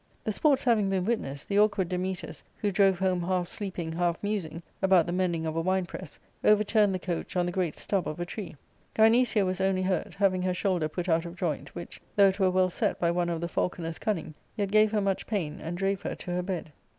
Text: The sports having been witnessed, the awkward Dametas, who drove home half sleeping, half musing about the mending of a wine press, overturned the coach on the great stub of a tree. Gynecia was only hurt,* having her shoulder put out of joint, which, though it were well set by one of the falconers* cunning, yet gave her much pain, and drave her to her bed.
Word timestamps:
The 0.23 0.31
sports 0.31 0.63
having 0.63 0.89
been 0.89 1.05
witnessed, 1.05 1.47
the 1.47 1.59
awkward 1.59 1.87
Dametas, 1.89 2.41
who 2.57 2.71
drove 2.71 2.97
home 2.97 3.21
half 3.21 3.47
sleeping, 3.47 3.91
half 3.91 4.17
musing 4.23 4.63
about 4.81 5.05
the 5.05 5.11
mending 5.13 5.45
of 5.45 5.55
a 5.55 5.61
wine 5.61 5.85
press, 5.85 6.17
overturned 6.43 6.95
the 6.95 6.97
coach 6.97 7.35
on 7.35 7.45
the 7.45 7.51
great 7.51 7.77
stub 7.77 8.07
of 8.07 8.19
a 8.19 8.25
tree. 8.25 8.55
Gynecia 8.95 9.45
was 9.45 9.61
only 9.61 9.83
hurt,* 9.83 10.15
having 10.15 10.41
her 10.41 10.55
shoulder 10.55 10.89
put 10.89 11.07
out 11.07 11.25
of 11.25 11.35
joint, 11.35 11.75
which, 11.75 12.01
though 12.15 12.29
it 12.29 12.39
were 12.39 12.49
well 12.49 12.71
set 12.71 12.99
by 12.99 13.11
one 13.11 13.29
of 13.29 13.41
the 13.41 13.47
falconers* 13.47 13.99
cunning, 13.99 14.33
yet 14.55 14.71
gave 14.71 14.91
her 14.91 15.01
much 15.01 15.27
pain, 15.27 15.59
and 15.61 15.77
drave 15.77 16.01
her 16.01 16.15
to 16.15 16.31
her 16.31 16.41
bed. 16.41 16.71